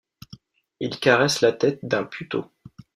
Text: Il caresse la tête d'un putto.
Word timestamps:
Il 0.79 0.99
caresse 0.99 1.41
la 1.41 1.51
tête 1.51 1.77
d'un 1.85 2.05
putto. 2.05 2.47